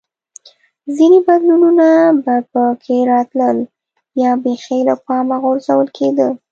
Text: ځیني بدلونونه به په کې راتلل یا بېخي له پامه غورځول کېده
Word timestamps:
ځیني 0.95 1.19
بدلونونه 1.27 1.87
به 2.23 2.35
په 2.51 2.63
کې 2.83 2.97
راتلل 3.11 3.57
یا 4.21 4.31
بېخي 4.43 4.79
له 4.87 4.95
پامه 5.05 5.37
غورځول 5.43 5.87
کېده 5.97 6.27